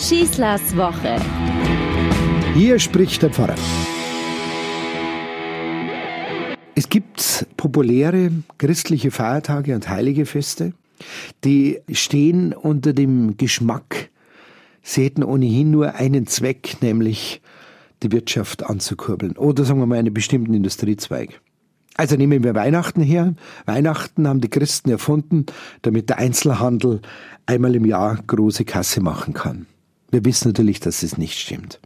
Schießlers 0.00 0.74
Woche. 0.78 1.20
Hier 2.54 2.78
spricht 2.78 3.20
der 3.20 3.28
Pfarrer. 3.28 3.54
Es 6.74 6.88
gibt 6.88 7.46
populäre 7.58 8.32
christliche 8.56 9.10
Feiertage 9.10 9.74
und 9.74 9.90
heilige 9.90 10.24
Feste, 10.24 10.72
die 11.44 11.80
stehen 11.92 12.54
unter 12.54 12.94
dem 12.94 13.36
Geschmack, 13.36 14.08
sie 14.82 15.04
hätten 15.04 15.22
ohnehin 15.22 15.70
nur 15.70 15.94
einen 15.96 16.26
Zweck, 16.26 16.78
nämlich 16.80 17.42
die 18.02 18.10
Wirtschaft 18.10 18.64
anzukurbeln 18.64 19.36
oder 19.36 19.64
sagen 19.64 19.80
wir 19.80 19.86
mal 19.86 19.98
einen 19.98 20.14
bestimmten 20.14 20.54
Industriezweig. 20.54 21.42
Also 21.96 22.16
nehmen 22.16 22.42
wir 22.42 22.54
Weihnachten 22.54 23.02
her. 23.02 23.34
Weihnachten 23.66 24.26
haben 24.26 24.40
die 24.40 24.48
Christen 24.48 24.88
erfunden, 24.88 25.44
damit 25.82 26.08
der 26.08 26.16
Einzelhandel 26.16 27.02
einmal 27.44 27.74
im 27.74 27.84
Jahr 27.84 28.18
große 28.26 28.64
Kasse 28.64 29.02
machen 29.02 29.34
kann. 29.34 29.66
Wir 30.10 30.24
wissen 30.24 30.48
natürlich, 30.48 30.80
dass 30.80 31.02
es 31.02 31.18
nicht 31.18 31.38
stimmt. 31.38 31.80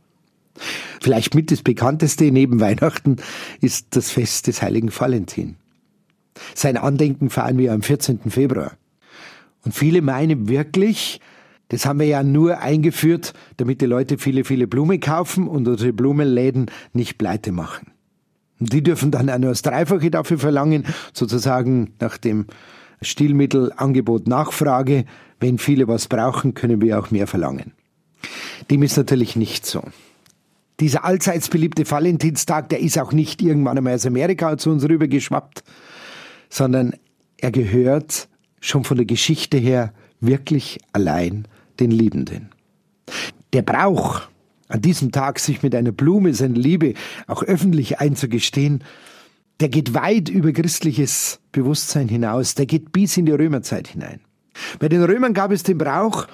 Vielleicht 1.01 1.34
mit 1.34 1.51
das 1.51 1.62
bekannteste 1.62 2.30
neben 2.30 2.60
Weihnachten 2.60 3.16
ist 3.60 3.96
das 3.96 4.10
Fest 4.10 4.46
des 4.46 4.62
heiligen 4.62 4.91
Valentin. 4.96 5.56
Sein 6.55 6.77
Andenken 6.77 7.30
feiern 7.30 7.59
wir 7.59 7.73
am 7.73 7.82
14. 7.82 8.30
Februar. 8.30 8.73
Und 9.65 9.73
viele 9.73 10.02
meinen 10.02 10.48
wirklich, 10.48 11.20
das 11.68 11.87
haben 11.87 12.01
wir 12.01 12.06
ja 12.06 12.23
nur 12.23 12.59
eingeführt, 12.59 13.32
damit 13.56 13.80
die 13.80 13.87
Leute 13.87 14.18
viele, 14.18 14.45
viele 14.45 14.66
Blumen 14.66 15.01
kaufen 15.01 15.48
und 15.48 15.66
unsere 15.68 15.93
Blumenläden 15.93 16.70
nicht 16.93 17.18
pleite 17.18 17.52
machen. 17.52 17.93
Und 18.60 18.73
die 18.73 18.82
dürfen 18.82 19.10
dann 19.10 19.30
auch 19.30 19.38
nur 19.38 19.51
das 19.51 19.62
Dreifache 19.62 20.10
dafür 20.10 20.38
verlangen, 20.38 20.84
sozusagen 21.12 21.95
nach 22.01 22.18
dem 22.18 22.46
Stilmittelangebot 23.01 24.27
Nachfrage. 24.29 25.04
Wenn 25.41 25.59
viele 25.59 25.88
was 25.88 26.09
brauchen, 26.09 26.54
können 26.54 26.80
wir 26.80 26.98
auch 26.98 27.10
mehr 27.10 27.27
verlangen. 27.27 27.73
Dem 28.70 28.82
ist 28.82 28.96
natürlich 28.96 29.36
nicht 29.36 29.66
so. 29.66 29.82
Dieser 30.80 31.04
allseits 31.04 31.48
beliebte 31.48 31.88
Valentinstag, 31.88 32.68
der 32.68 32.80
ist 32.80 32.98
auch 32.98 33.12
nicht 33.12 33.40
irgendwann 33.43 33.79
einmal 33.79 33.95
aus 33.95 34.07
Amerika 34.07 34.57
zu 34.59 34.70
uns 34.70 34.88
rübergeschwappt, 34.88 35.62
sondern 36.48 36.95
er 37.37 37.52
gehört 37.52 38.29
schon 38.60 38.85
von 38.85 38.96
der 38.96 39.07
Geschichte 39.07 39.57
her 39.57 39.92
wirklich 40.20 40.79
allein 40.92 41.46
den 41.79 41.90
Liebenden. 41.90 42.51
Der 43.52 43.62
Brauch, 43.62 44.23
an 44.68 44.80
diesem 44.80 45.12
Tag 45.12 45.38
sich 45.38 45.62
mit 45.62 45.74
einer 45.74 45.92
Blume 45.92 46.35
seine 46.35 46.59
Liebe 46.59 46.95
auch 47.26 47.42
öffentlich 47.42 48.01
einzugestehen, 48.01 48.82
der 49.60 49.68
geht 49.68 49.95
weit 49.95 50.29
über 50.29 50.52
christliches 50.52 51.38
Bewusstsein 51.52 52.09
hinaus, 52.09 52.54
der 52.54 52.66
geht 52.66 52.90
bis 52.90 53.16
in 53.16 53.26
die 53.26 53.32
Römerzeit 53.32 53.88
hinein. 53.88 54.20
Bei 54.79 54.88
den 54.88 55.02
Römern 55.02 55.35
gab 55.35 55.52
es 55.52 55.62
den 55.62 55.79
Brauch, 55.79 56.26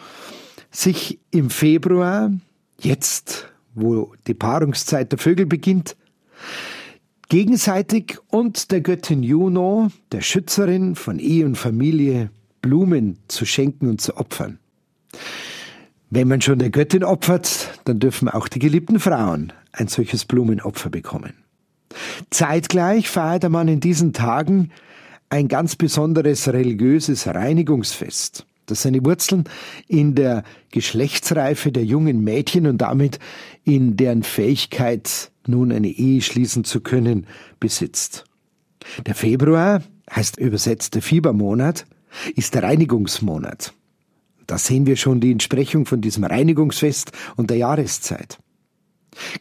sich 0.70 1.18
im 1.30 1.50
Februar, 1.50 2.32
jetzt, 2.78 3.48
wo 3.74 4.14
die 4.26 4.34
Paarungszeit 4.34 5.12
der 5.12 5.18
Vögel 5.18 5.46
beginnt, 5.46 5.96
gegenseitig 7.28 8.18
und 8.28 8.70
der 8.70 8.80
Göttin 8.80 9.22
Juno, 9.22 9.90
der 10.12 10.20
Schützerin 10.20 10.94
von 10.94 11.18
Ehe 11.18 11.46
und 11.46 11.56
Familie, 11.56 12.30
Blumen 12.62 13.18
zu 13.28 13.46
schenken 13.46 13.88
und 13.88 14.00
zu 14.00 14.16
opfern. 14.16 14.58
Wenn 16.10 16.28
man 16.28 16.40
schon 16.40 16.58
der 16.58 16.70
Göttin 16.70 17.04
opfert, 17.04 17.80
dann 17.84 18.00
dürfen 18.00 18.28
auch 18.28 18.48
die 18.48 18.58
geliebten 18.58 18.98
Frauen 18.98 19.52
ein 19.72 19.86
solches 19.86 20.24
Blumenopfer 20.24 20.90
bekommen. 20.90 21.34
Zeitgleich 22.30 23.08
feiert 23.08 23.48
man 23.48 23.68
in 23.68 23.80
diesen 23.80 24.12
Tagen 24.12 24.70
ein 25.28 25.46
ganz 25.46 25.76
besonderes 25.76 26.48
religiöses 26.48 27.28
Reinigungsfest, 27.28 28.46
das 28.70 28.82
seine 28.82 29.04
Wurzeln 29.04 29.44
in 29.88 30.14
der 30.14 30.44
Geschlechtsreife 30.70 31.72
der 31.72 31.84
jungen 31.84 32.22
Mädchen 32.22 32.66
und 32.66 32.78
damit 32.78 33.18
in 33.64 33.96
deren 33.96 34.22
Fähigkeit, 34.22 35.30
nun 35.46 35.72
eine 35.72 35.88
Ehe 35.88 36.20
schließen 36.20 36.64
zu 36.64 36.80
können, 36.80 37.26
besitzt. 37.58 38.24
Der 39.06 39.14
Februar 39.14 39.82
heißt 40.10 40.38
übersetzt 40.38 40.94
der 40.94 41.02
Fiebermonat, 41.02 41.86
ist 42.34 42.54
der 42.54 42.62
Reinigungsmonat. 42.62 43.72
Da 44.46 44.58
sehen 44.58 44.86
wir 44.86 44.96
schon 44.96 45.20
die 45.20 45.30
Entsprechung 45.30 45.86
von 45.86 46.00
diesem 46.00 46.24
Reinigungsfest 46.24 47.12
und 47.36 47.50
der 47.50 47.58
Jahreszeit. 47.58 48.38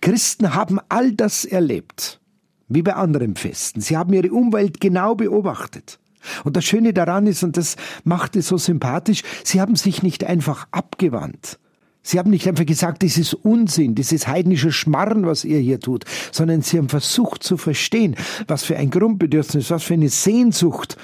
Christen 0.02 0.54
haben 0.54 0.80
all 0.90 1.14
das 1.14 1.46
erlebt, 1.46 2.20
wie 2.68 2.84
bei 2.84 2.94
anderen 2.94 3.36
Festen. 3.36 3.82
Sie 3.82 3.98
haben 3.98 4.14
ihre 4.14 4.32
Umwelt 4.32 4.80
genau 4.80 5.16
beobachtet. 5.16 6.00
Und 6.44 6.56
das 6.58 6.66
Schöne 6.66 6.94
daran 6.94 7.28
ist, 7.28 7.44
und 7.44 7.58
das 7.58 7.76
macht 8.04 8.36
es 8.36 8.48
so 8.48 8.58
sympathisch, 8.58 9.24
sie 9.44 9.62
haben 9.62 9.76
sich 9.76 10.04
nicht 10.04 10.24
einfach 10.24 10.68
abgewandt. 10.72 11.60
Sie 12.02 12.18
haben 12.18 12.30
nicht 12.30 12.48
einfach 12.48 12.66
gesagt, 12.66 13.04
das 13.04 13.18
ist 13.18 13.34
Unsinn, 13.34 13.96
das 13.96 14.12
ist 14.12 14.28
heidnischer 14.28 14.72
Schmarren, 14.72 15.26
was 15.26 15.44
ihr 15.44 15.60
hier 15.60 15.80
tut, 15.80 16.06
sondern 16.32 16.62
sie 16.62 16.78
haben 16.78 16.90
versucht 16.90 17.44
zu 17.44 17.58
verstehen, 17.58 18.16
was 18.48 18.64
für 18.64 18.78
ein 18.78 18.90
Grundbedürfnis, 18.90 19.70
was 19.70 19.84
für 19.84 19.96
eine 19.96 20.10
Sehnsucht 20.10 20.98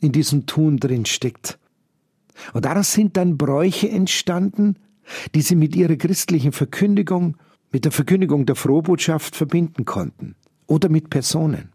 in 0.00 0.12
diesem 0.12 0.46
Tun 0.46 0.78
drin 0.78 1.04
steckt. 1.04 1.58
Und 2.52 2.64
daraus 2.64 2.92
sind 2.92 3.16
dann 3.16 3.36
Bräuche 3.36 3.88
entstanden, 3.88 4.76
die 5.34 5.42
sie 5.42 5.56
mit 5.56 5.74
ihrer 5.74 5.96
christlichen 5.96 6.52
Verkündigung, 6.52 7.36
mit 7.72 7.84
der 7.84 7.92
Verkündigung 7.92 8.46
der 8.46 8.56
Frohbotschaft 8.56 9.36
verbinden 9.36 9.84
konnten 9.84 10.36
oder 10.66 10.88
mit 10.88 11.10
Personen. 11.10 11.72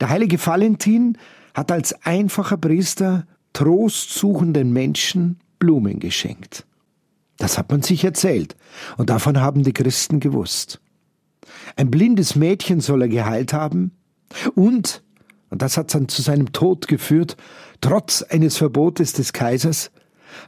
Der 0.00 0.08
heilige 0.08 0.44
Valentin 0.44 1.18
hat 1.54 1.70
als 1.72 1.94
einfacher 2.04 2.56
Priester 2.56 3.26
trostsuchenden 3.52 4.72
Menschen 4.72 5.38
Blumen 5.58 6.00
geschenkt. 6.00 6.66
Das 7.38 7.58
hat 7.58 7.70
man 7.70 7.82
sich 7.82 8.04
erzählt 8.04 8.56
und 8.96 9.10
davon 9.10 9.40
haben 9.40 9.62
die 9.62 9.72
Christen 9.72 10.20
gewusst. 10.20 10.80
Ein 11.76 11.90
blindes 11.90 12.36
Mädchen 12.36 12.80
soll 12.80 13.02
er 13.02 13.08
geheilt 13.08 13.52
haben 13.52 13.92
und, 14.54 15.02
und 15.50 15.62
das 15.62 15.76
hat 15.76 15.94
dann 15.94 16.08
zu 16.08 16.22
seinem 16.22 16.52
Tod 16.52 16.88
geführt, 16.88 17.36
Trotz 17.84 18.22
eines 18.22 18.56
Verbotes 18.56 19.12
des 19.12 19.34
Kaisers 19.34 19.90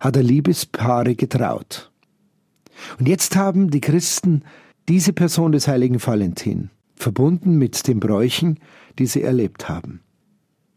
hat 0.00 0.16
er 0.16 0.22
Liebespaare 0.22 1.14
getraut. 1.14 1.92
Und 2.98 3.08
jetzt 3.08 3.36
haben 3.36 3.70
die 3.70 3.82
Christen 3.82 4.42
diese 4.88 5.12
Person 5.12 5.52
des 5.52 5.68
heiligen 5.68 6.04
Valentin 6.04 6.70
verbunden 6.94 7.58
mit 7.58 7.86
den 7.88 8.00
Bräuchen, 8.00 8.58
die 8.98 9.04
sie 9.04 9.20
erlebt 9.20 9.68
haben. 9.68 10.00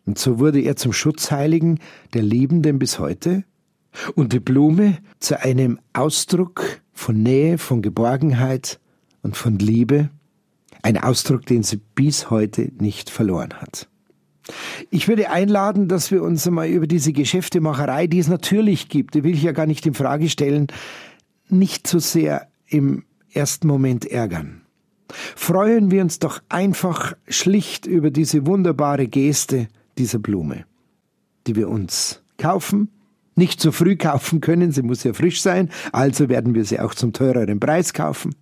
Und 0.09 0.17
so 0.17 0.39
wurde 0.39 0.59
er 0.59 0.75
zum 0.75 0.91
Schutzheiligen 0.91 1.79
der 2.15 2.23
Liebenden 2.23 2.79
bis 2.79 2.97
heute 2.97 3.43
und 4.15 4.33
die 4.33 4.39
Blume 4.39 4.97
zu 5.19 5.39
einem 5.39 5.79
Ausdruck 5.93 6.81
von 6.93 7.21
Nähe, 7.21 7.59
von 7.59 7.83
Geborgenheit 7.83 8.79
und 9.21 9.37
von 9.37 9.59
Liebe, 9.59 10.09
ein 10.81 10.97
Ausdruck, 10.97 11.45
den 11.45 11.61
sie 11.61 11.79
bis 11.93 12.31
heute 12.31 12.71
nicht 12.79 13.11
verloren 13.11 13.53
hat. 13.61 13.87
Ich 14.89 15.07
würde 15.07 15.29
einladen, 15.29 15.87
dass 15.87 16.09
wir 16.09 16.23
uns 16.23 16.47
einmal 16.47 16.69
über 16.69 16.87
diese 16.87 17.13
Geschäftemacherei, 17.13 18.07
die 18.07 18.17
es 18.17 18.27
natürlich 18.27 18.89
gibt, 18.89 19.13
die 19.13 19.23
will 19.23 19.35
ich 19.35 19.43
ja 19.43 19.51
gar 19.51 19.67
nicht 19.67 19.85
in 19.85 19.93
Frage 19.93 20.27
stellen, 20.27 20.65
nicht 21.49 21.85
so 21.85 21.99
sehr 21.99 22.47
im 22.65 23.03
ersten 23.31 23.67
Moment 23.67 24.05
ärgern. 24.05 24.61
Freuen 25.35 25.91
wir 25.91 26.01
uns 26.01 26.17
doch 26.17 26.41
einfach 26.49 27.13
schlicht 27.27 27.85
über 27.85 28.09
diese 28.09 28.47
wunderbare 28.47 29.07
Geste 29.07 29.67
dieser 29.99 30.19
Blume, 30.19 30.65
die 31.45 31.55
wir 31.55 31.69
uns 31.69 32.23
kaufen, 32.37 32.89
nicht 33.35 33.61
so 33.61 33.71
früh 33.71 33.95
kaufen 33.95 34.41
können, 34.41 34.71
sie 34.71 34.81
muss 34.81 35.03
ja 35.03 35.13
frisch 35.13 35.41
sein, 35.41 35.69
also 35.91 36.29
werden 36.29 36.55
wir 36.55 36.65
sie 36.65 36.79
auch 36.79 36.93
zum 36.93 37.13
teureren 37.13 37.59
Preis 37.59 37.93
kaufen, 37.93 38.35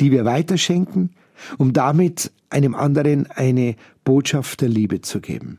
die 0.00 0.10
wir 0.10 0.24
weiterschenken, 0.24 1.10
um 1.58 1.72
damit 1.72 2.32
einem 2.50 2.74
anderen 2.74 3.26
eine 3.30 3.76
Botschaft 4.04 4.60
der 4.60 4.68
Liebe 4.68 5.00
zu 5.00 5.20
geben. 5.20 5.58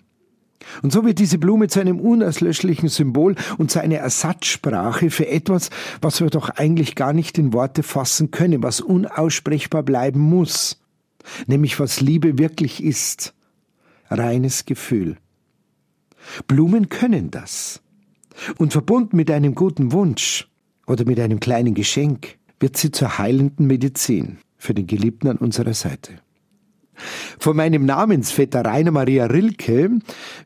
Und 0.81 0.91
so 0.91 1.05
wird 1.05 1.19
diese 1.19 1.37
Blume 1.37 1.67
zu 1.67 1.79
einem 1.79 1.99
unauslöschlichen 1.99 2.89
Symbol 2.89 3.35
und 3.57 3.69
zu 3.69 3.81
einer 3.81 3.97
Ersatzsprache 3.97 5.11
für 5.11 5.27
etwas, 5.27 5.69
was 6.01 6.21
wir 6.21 6.29
doch 6.29 6.49
eigentlich 6.49 6.95
gar 6.95 7.13
nicht 7.13 7.37
in 7.37 7.53
Worte 7.53 7.83
fassen 7.83 8.31
können, 8.31 8.63
was 8.63 8.81
unaussprechbar 8.81 9.83
bleiben 9.83 10.19
muss, 10.19 10.81
nämlich 11.45 11.79
was 11.79 12.01
Liebe 12.01 12.39
wirklich 12.39 12.83
ist. 12.83 13.34
Reines 14.09 14.65
Gefühl. 14.65 15.17
Blumen 16.47 16.89
können 16.89 17.31
das. 17.31 17.81
Und 18.57 18.73
verbunden 18.73 19.15
mit 19.15 19.31
einem 19.31 19.55
guten 19.55 19.91
Wunsch 19.91 20.47
oder 20.87 21.05
mit 21.05 21.19
einem 21.19 21.39
kleinen 21.39 21.73
Geschenk 21.73 22.37
wird 22.59 22.77
sie 22.77 22.91
zur 22.91 23.17
heilenden 23.17 23.67
Medizin 23.67 24.39
für 24.57 24.73
den 24.73 24.87
Geliebten 24.87 25.29
an 25.29 25.37
unserer 25.37 25.73
Seite. 25.73 26.13
Von 27.39 27.57
meinem 27.57 27.85
Namensvetter 27.85 28.63
Rainer 28.63 28.91
Maria 28.91 29.25
Rilke 29.25 29.99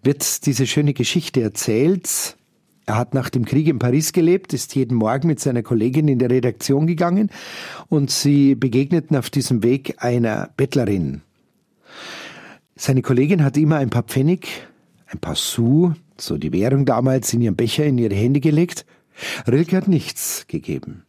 wird 0.03 0.45
diese 0.45 0.65
schöne 0.65 0.94
Geschichte 0.94 1.41
erzählt. 1.41 2.38
Er 2.85 2.97
hat 2.97 3.13
nach 3.13 3.29
dem 3.29 3.45
Krieg 3.45 3.67
in 3.67 3.77
Paris 3.77 4.13
gelebt, 4.13 4.51
ist 4.53 4.73
jeden 4.75 4.95
Morgen 4.97 5.27
mit 5.27 5.39
seiner 5.39 5.61
Kollegin 5.61 6.07
in 6.07 6.17
der 6.17 6.31
Redaktion 6.31 6.88
gegangen 6.88 7.29
und 7.88 8.09
sie 8.09 8.56
begegneten 8.56 9.15
auf 9.15 9.29
diesem 9.29 9.61
Weg 9.61 10.03
einer 10.03 10.50
Bettlerin. 10.57 11.21
Seine 12.81 13.02
Kollegin 13.02 13.44
hat 13.44 13.58
immer 13.58 13.76
ein 13.76 13.90
paar 13.90 14.04
Pfennig, 14.04 14.48
ein 15.08 15.20
paar 15.20 15.36
Sous, 15.36 15.92
so 16.18 16.38
die 16.38 16.54
Währung 16.54 16.86
damals, 16.86 17.34
in 17.34 17.42
ihren 17.42 17.58
Becher 17.58 17.84
in 17.84 17.98
ihre 17.98 18.16
Hände 18.16 18.40
gelegt. 18.40 18.86
Rilke 19.46 19.76
hat 19.76 19.90
nichts 19.90 20.46
gegeben. 20.48 21.04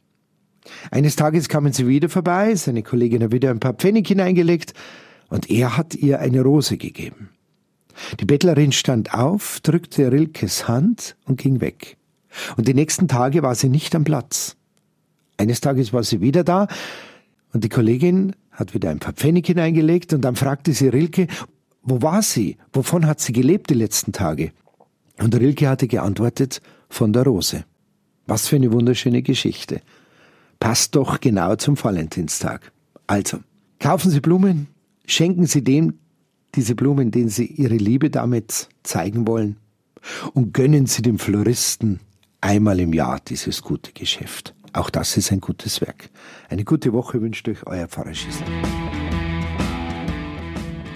Eines 0.90 1.14
Tages 1.14 1.48
kamen 1.48 1.72
sie 1.72 1.86
wieder 1.86 2.08
vorbei, 2.08 2.56
seine 2.56 2.82
Kollegin 2.82 3.22
hat 3.22 3.30
wieder 3.30 3.50
ein 3.50 3.60
paar 3.60 3.74
Pfennig 3.74 4.08
hineingelegt 4.08 4.74
und 5.28 5.48
er 5.48 5.76
hat 5.76 5.94
ihr 5.94 6.18
eine 6.18 6.42
Rose 6.42 6.76
gegeben. 6.76 7.28
Die 8.18 8.24
Bettlerin 8.24 8.72
stand 8.72 9.14
auf, 9.14 9.60
drückte 9.60 10.10
Rilkes 10.10 10.66
Hand 10.66 11.14
und 11.24 11.40
ging 11.40 11.60
weg. 11.60 11.98
Und 12.56 12.66
die 12.66 12.74
nächsten 12.74 13.06
Tage 13.06 13.44
war 13.44 13.54
sie 13.54 13.68
nicht 13.68 13.94
am 13.94 14.02
Platz. 14.02 14.56
Eines 15.36 15.60
Tages 15.60 15.92
war 15.92 16.02
sie 16.02 16.20
wieder 16.20 16.42
da 16.42 16.66
und 17.52 17.62
die 17.62 17.68
Kollegin 17.68 18.34
hat 18.50 18.74
wieder 18.74 18.90
ein 18.90 18.98
paar 18.98 19.12
Pfennig 19.12 19.46
hineingelegt 19.46 20.12
und 20.12 20.22
dann 20.22 20.34
fragte 20.34 20.72
sie 20.72 20.88
Rilke, 20.88 21.28
wo 21.82 22.02
war 22.02 22.22
sie? 22.22 22.56
Wovon 22.72 23.06
hat 23.06 23.20
sie 23.20 23.32
gelebt 23.32 23.70
die 23.70 23.74
letzten 23.74 24.12
Tage? 24.12 24.52
Und 25.18 25.34
Rilke 25.34 25.68
hatte 25.68 25.88
geantwortet, 25.88 26.60
von 26.88 27.12
der 27.12 27.22
Rose. 27.22 27.64
Was 28.26 28.48
für 28.48 28.56
eine 28.56 28.72
wunderschöne 28.72 29.22
Geschichte. 29.22 29.80
Passt 30.58 30.96
doch 30.96 31.20
genau 31.20 31.56
zum 31.56 31.82
Valentinstag. 31.82 32.72
Also, 33.06 33.38
kaufen 33.78 34.10
Sie 34.10 34.20
Blumen, 34.20 34.66
schenken 35.06 35.46
Sie 35.46 35.64
dem 35.64 35.98
diese 36.54 36.74
Blumen, 36.74 37.10
denen 37.10 37.28
Sie 37.28 37.46
Ihre 37.46 37.76
Liebe 37.76 38.10
damit 38.10 38.68
zeigen 38.82 39.26
wollen 39.26 39.56
und 40.34 40.52
gönnen 40.52 40.86
Sie 40.86 41.02
dem 41.02 41.18
Floristen 41.18 42.00
einmal 42.40 42.80
im 42.80 42.92
Jahr 42.92 43.20
dieses 43.20 43.62
gute 43.62 43.92
Geschäft. 43.92 44.54
Auch 44.72 44.90
das 44.90 45.16
ist 45.16 45.32
ein 45.32 45.40
gutes 45.40 45.80
Werk. 45.80 46.10
Eine 46.48 46.64
gute 46.64 46.92
Woche 46.92 47.20
wünscht 47.20 47.48
euch 47.48 47.66
euer 47.66 47.88
Pfarrer 47.88 48.14
Schießler. 48.14 48.46